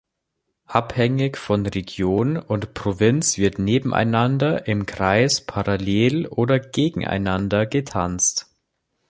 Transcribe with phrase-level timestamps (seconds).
[0.65, 8.47] Abhängig von Region und Provinz wird nebeneinander, im Kreis, parallel oder gegeneinander getanzt.